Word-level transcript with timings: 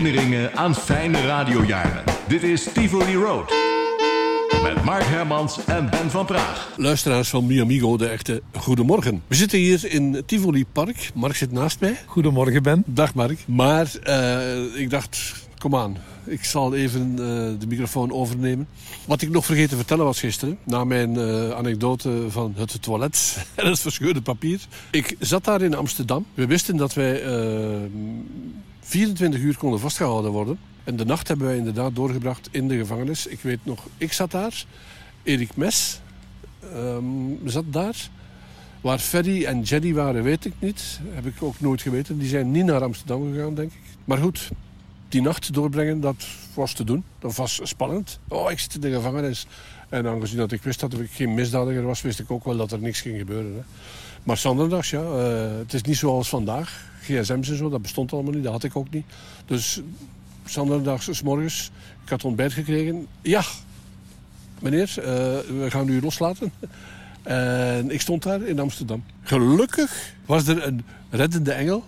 Herinneringen 0.00 0.56
aan 0.56 0.74
fijne 0.74 1.26
radiojaren. 1.26 2.04
Dit 2.28 2.42
is 2.42 2.72
Tivoli 2.72 3.14
Road. 3.14 3.52
Met 4.62 4.84
Mark 4.84 5.04
Hermans 5.04 5.64
en 5.64 5.90
Ben 5.90 6.10
van 6.10 6.26
Praag. 6.26 6.72
Luisteraars 6.76 7.28
van 7.28 7.46
Miamigo, 7.46 7.96
de 7.96 8.06
echte 8.06 8.42
goedemorgen. 8.52 9.22
We 9.26 9.34
zitten 9.34 9.58
hier 9.58 9.92
in 9.92 10.22
Tivoli 10.26 10.66
Park. 10.72 11.10
Mark 11.14 11.36
zit 11.36 11.52
naast 11.52 11.80
mij. 11.80 11.96
Goedemorgen, 12.06 12.62
Ben. 12.62 12.82
Dag 12.86 13.14
Mark. 13.14 13.38
Maar 13.46 13.92
uh, 14.06 14.80
ik 14.80 14.90
dacht, 14.90 15.46
kom 15.58 15.76
aan. 15.76 15.96
Ik 16.24 16.44
zal 16.44 16.74
even 16.74 17.10
uh, 17.10 17.16
de 17.58 17.66
microfoon 17.68 18.12
overnemen. 18.12 18.68
Wat 19.06 19.22
ik 19.22 19.30
nog 19.30 19.44
vergeten 19.44 19.70
te 19.70 19.76
vertellen 19.76 20.04
was 20.04 20.20
gisteren, 20.20 20.58
na 20.64 20.84
mijn 20.84 21.14
uh, 21.14 21.50
anekdote 21.50 22.24
van 22.28 22.54
het 22.56 22.82
toilet 22.82 23.36
en 23.54 23.66
het 23.66 23.80
verscheurde 23.80 24.22
papier. 24.22 24.60
Ik 24.90 25.16
zat 25.18 25.44
daar 25.44 25.62
in 25.62 25.74
Amsterdam. 25.74 26.26
We 26.34 26.46
wisten 26.46 26.76
dat 26.76 26.94
wij 26.94 27.22
24 28.90 29.40
uur 29.40 29.56
konden 29.56 29.80
vastgehouden 29.80 30.30
worden. 30.30 30.58
En 30.84 30.96
de 30.96 31.04
nacht 31.04 31.28
hebben 31.28 31.46
wij 31.46 31.56
inderdaad 31.56 31.94
doorgebracht 31.94 32.48
in 32.50 32.68
de 32.68 32.76
gevangenis. 32.76 33.26
Ik 33.26 33.40
weet 33.40 33.58
nog, 33.62 33.86
ik 33.96 34.12
zat 34.12 34.30
daar. 34.30 34.64
Erik 35.22 35.56
Mes 35.56 36.00
um, 36.74 37.38
zat 37.44 37.64
daar. 37.72 38.08
Waar 38.80 38.98
Ferry 38.98 39.44
en 39.44 39.62
Jenny 39.62 39.94
waren, 39.94 40.22
weet 40.22 40.44
ik 40.44 40.52
niet. 40.58 41.00
Heb 41.08 41.26
ik 41.26 41.42
ook 41.42 41.60
nooit 41.60 41.82
geweten. 41.82 42.18
Die 42.18 42.28
zijn 42.28 42.50
niet 42.50 42.64
naar 42.64 42.82
Amsterdam 42.82 43.32
gegaan, 43.32 43.54
denk 43.54 43.72
ik. 43.72 43.80
Maar 44.04 44.18
goed, 44.18 44.50
die 45.10 45.22
nacht 45.22 45.52
doorbrengen, 45.52 46.00
dat 46.00 46.26
was 46.54 46.72
te 46.72 46.84
doen. 46.84 47.04
Dat 47.18 47.36
was 47.36 47.60
spannend. 47.62 48.18
Oh, 48.28 48.50
ik 48.50 48.58
zit 48.58 48.74
in 48.74 48.80
de 48.80 48.92
gevangenis. 48.92 49.46
En 49.88 50.06
aangezien 50.06 50.38
dat 50.38 50.52
ik 50.52 50.62
wist 50.62 50.80
dat 50.80 50.92
ik 50.92 51.10
geen 51.10 51.34
misdadiger 51.34 51.82
was, 51.82 52.02
wist 52.02 52.18
ik 52.18 52.30
ook 52.30 52.44
wel 52.44 52.56
dat 52.56 52.72
er 52.72 52.78
niks 52.78 53.00
ging 53.00 53.18
gebeuren. 53.18 53.54
Hè. 53.54 53.62
Maar 54.22 54.36
zondags, 54.36 54.90
ja, 54.90 55.02
uh, 55.02 55.58
het 55.58 55.74
is 55.74 55.82
niet 55.82 55.96
zoals 55.96 56.28
vandaag. 56.28 56.88
GSM's 57.00 57.48
en 57.48 57.56
zo, 57.56 57.68
dat 57.68 57.82
bestond 57.82 58.12
allemaal 58.12 58.32
niet, 58.32 58.42
dat 58.42 58.52
had 58.52 58.64
ik 58.64 58.76
ook 58.76 58.90
niet. 58.90 59.04
Dus 59.46 59.80
zondags, 60.44 61.08
s 61.10 61.22
morgens, 61.22 61.70
ik 62.04 62.10
had 62.10 62.24
ontbijt 62.24 62.52
gekregen. 62.52 63.06
Ja, 63.22 63.42
meneer, 64.60 64.94
uh, 64.98 65.04
we 65.04 65.66
gaan 65.68 65.88
u 65.88 66.00
loslaten. 66.00 66.52
En 67.22 67.90
ik 67.90 68.00
stond 68.00 68.22
daar 68.22 68.42
in 68.42 68.58
Amsterdam. 68.58 69.04
Gelukkig 69.22 70.14
was 70.26 70.46
er 70.46 70.66
een 70.66 70.84
reddende 71.10 71.52
engel 71.52 71.84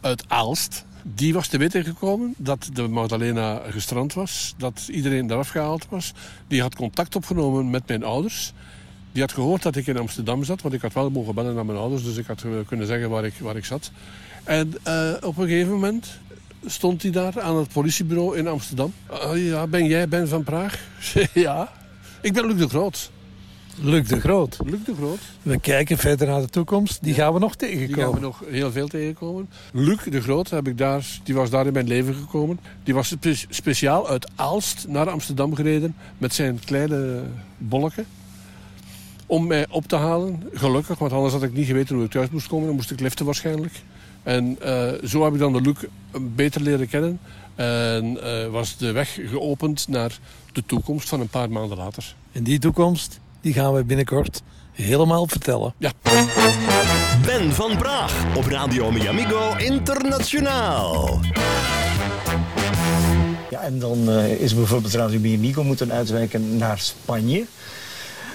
uit 0.00 0.24
Aalst. 0.28 0.84
Die 1.02 1.32
was 1.32 1.48
te 1.48 1.58
weten 1.58 1.84
gekomen 1.84 2.34
dat 2.36 2.70
de 2.72 2.88
Magdalena 2.88 3.62
gestrand 3.68 4.14
was. 4.14 4.54
Dat 4.56 4.88
iedereen 4.90 5.30
eraf 5.30 5.48
gehaald 5.48 5.86
was. 5.88 6.12
Die 6.48 6.60
had 6.60 6.74
contact 6.74 7.16
opgenomen 7.16 7.70
met 7.70 7.88
mijn 7.88 8.04
ouders. 8.04 8.52
Die 9.12 9.22
had 9.22 9.32
gehoord 9.32 9.62
dat 9.62 9.76
ik 9.76 9.86
in 9.86 9.98
Amsterdam 9.98 10.44
zat. 10.44 10.62
Want 10.62 10.74
ik 10.74 10.80
had 10.80 10.92
wel 10.92 11.10
mogen 11.10 11.34
bellen 11.34 11.54
naar 11.54 11.66
mijn 11.66 11.78
ouders. 11.78 12.04
Dus 12.04 12.16
ik 12.16 12.26
had 12.26 12.44
kunnen 12.66 12.86
zeggen 12.86 13.10
waar 13.10 13.24
ik, 13.24 13.34
waar 13.38 13.56
ik 13.56 13.64
zat. 13.64 13.90
En 14.44 14.74
uh, 14.86 15.12
op 15.20 15.36
een 15.36 15.48
gegeven 15.48 15.72
moment 15.72 16.06
stond 16.66 17.02
hij 17.02 17.10
daar 17.10 17.40
aan 17.40 17.56
het 17.56 17.72
politiebureau 17.72 18.36
in 18.36 18.46
Amsterdam. 18.46 18.92
Uh, 19.10 19.48
ja, 19.48 19.66
ben 19.66 19.86
jij 19.86 20.08
Ben 20.08 20.28
van 20.28 20.44
Praag? 20.44 20.80
ja. 21.34 21.72
Ik 22.20 22.32
ben 22.32 22.46
Luc 22.46 22.58
de 22.58 22.68
Groot. 22.68 23.10
Luc 23.76 24.08
de 24.08 24.20
Groot. 24.20 24.58
Luc 24.64 24.78
de 24.84 24.94
Groot. 24.94 25.18
We 25.42 25.60
kijken 25.60 25.98
verder 25.98 26.26
naar 26.26 26.40
de 26.40 26.48
toekomst. 26.48 27.02
Die 27.02 27.14
gaan 27.14 27.32
we 27.32 27.38
nog 27.38 27.56
tegenkomen. 27.56 27.94
Die 27.94 28.04
gaan 28.04 28.14
we 28.14 28.20
nog 28.20 28.42
heel 28.48 28.72
veel 28.72 28.88
tegenkomen. 28.88 29.48
Luc 29.72 30.02
de 30.02 30.20
Groot 30.20 30.50
heb 30.50 30.68
ik 30.68 30.78
daar, 30.78 31.06
die 31.24 31.34
was 31.34 31.50
daar 31.50 31.66
in 31.66 31.72
mijn 31.72 31.88
leven 31.88 32.14
gekomen. 32.14 32.60
Die 32.84 32.94
was 32.94 33.08
spe 33.08 33.34
speciaal 33.48 34.08
uit 34.08 34.30
Aalst 34.34 34.84
naar 34.88 35.10
Amsterdam 35.10 35.54
gereden 35.54 35.94
met 36.18 36.34
zijn 36.34 36.60
kleine 36.64 37.22
bolletje. 37.58 38.04
Om 39.26 39.46
mij 39.46 39.66
op 39.70 39.86
te 39.86 39.96
halen. 39.96 40.42
Gelukkig, 40.52 40.98
want 40.98 41.12
anders 41.12 41.32
had 41.32 41.42
ik 41.42 41.52
niet 41.52 41.66
geweten 41.66 41.94
hoe 41.94 42.04
ik 42.04 42.10
thuis 42.10 42.30
moest 42.30 42.46
komen. 42.46 42.66
Dan 42.66 42.74
moest 42.74 42.90
ik 42.90 43.00
liften 43.00 43.24
waarschijnlijk. 43.24 43.82
En 44.22 44.58
uh, 44.64 44.92
zo 45.04 45.24
heb 45.24 45.32
ik 45.32 45.38
dan 45.38 45.52
de 45.52 45.60
Luc 45.60 45.76
beter 46.34 46.60
leren 46.60 46.88
kennen. 46.88 47.20
En 47.54 48.18
uh, 48.22 48.46
was 48.46 48.76
de 48.76 48.92
weg 48.92 49.18
geopend 49.24 49.88
naar 49.88 50.18
de 50.52 50.62
toekomst 50.66 51.08
van 51.08 51.20
een 51.20 51.28
paar 51.28 51.50
maanden 51.50 51.76
later. 51.76 52.14
En 52.32 52.42
die 52.42 52.58
toekomst, 52.58 53.20
die 53.40 53.52
gaan 53.52 53.74
we 53.74 53.84
binnenkort 53.84 54.42
helemaal 54.72 55.26
vertellen. 55.26 55.74
Ja. 55.78 55.90
Ben 57.24 57.52
van 57.52 57.76
Praag 57.76 58.36
op 58.36 58.44
Radio 58.44 58.90
Miamigo 58.90 59.56
Internationaal. 59.56 61.20
Ja, 63.50 63.60
en 63.60 63.78
dan 63.78 64.10
uh, 64.10 64.40
is 64.40 64.54
bijvoorbeeld 64.54 64.94
Radio 64.94 65.20
Miamigo 65.20 65.64
moeten 65.64 65.92
uitwijken 65.92 66.56
naar 66.56 66.78
Spanje 66.78 67.46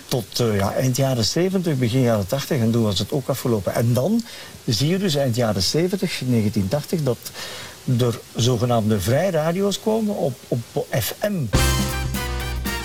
tot 0.07 0.39
uh, 0.39 0.57
ja, 0.57 0.73
eind 0.73 0.95
jaren 0.95 1.25
70, 1.25 1.77
begin 1.77 2.01
jaren 2.01 2.27
80. 2.27 2.59
En 2.59 2.71
toen 2.71 2.83
was 2.83 2.99
het 2.99 3.11
ook 3.11 3.27
afgelopen. 3.27 3.73
En 3.73 3.93
dan 3.93 4.21
zie 4.65 4.89
je 4.89 4.97
dus 4.97 5.15
eind 5.15 5.35
jaren 5.35 5.61
70, 5.61 5.99
1980, 6.25 7.01
dat 7.03 7.17
er 7.99 8.19
zogenaamde 8.35 8.99
vrijradio's 8.99 9.79
komen 9.79 10.15
op, 10.15 10.33
op 10.47 10.85
FM. 10.89 11.43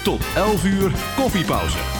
Tot 0.03 0.21
11 0.34 0.65
uur 0.65 0.93
koffiepauze 1.17 2.00